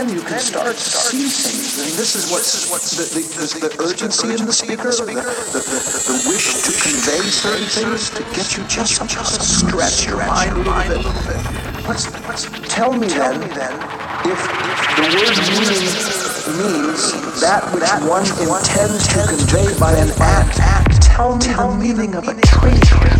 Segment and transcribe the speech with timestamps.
[0.00, 1.76] then you can start to see things.
[1.76, 2.40] And this is what
[2.96, 7.68] the, the, the, the urgency in the speaker, the, the, the, wish to convey certain
[7.68, 11.44] things, to get you just to stretch your mind a little bit.
[11.84, 13.44] Let's, let's tell me then,
[14.24, 15.36] if, if the word
[15.68, 15.84] meaning
[16.56, 17.12] means
[17.44, 22.34] that which one intends to convey by an act, tell me the meaning of a
[22.40, 23.19] tree.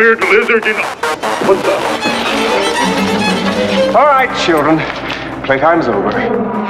[0.00, 0.76] weird lizard in.
[1.46, 1.82] What's up?
[3.94, 4.78] All right, children.
[5.44, 6.69] Playtime's over.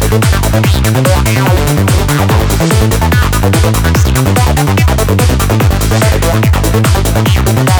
[0.11, 0.49] Thank
[7.67, 7.70] you.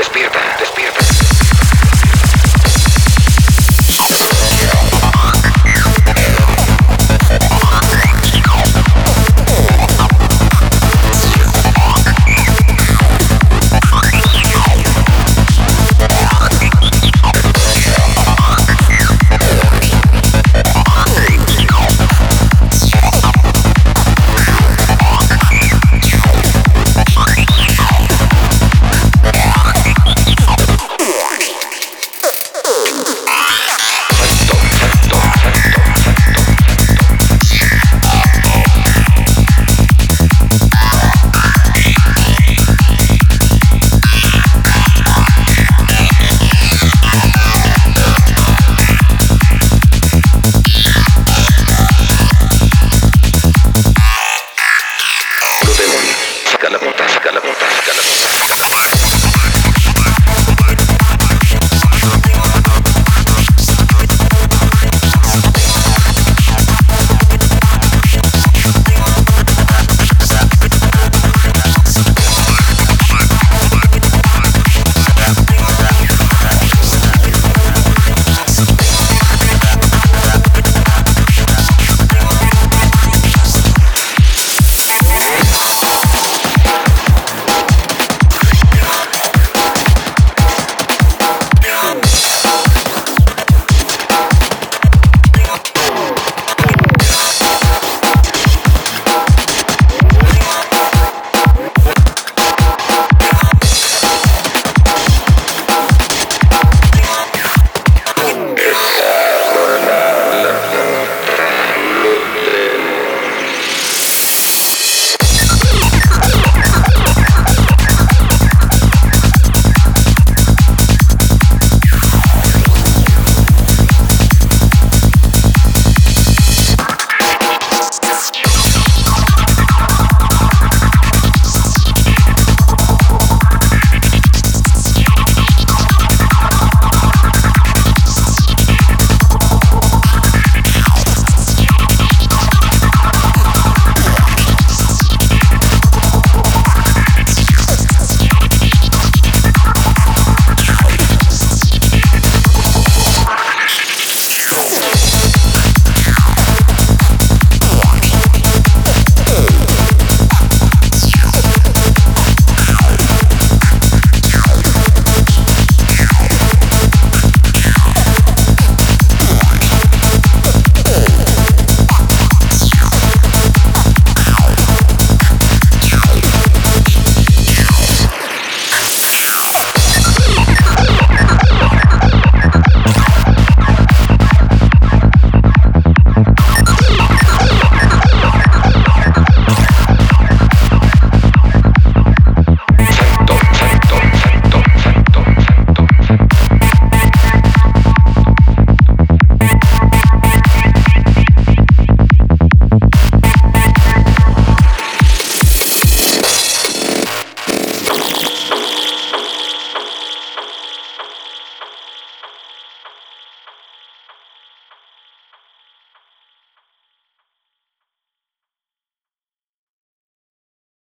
[0.00, 0.79] Despierta, despierta.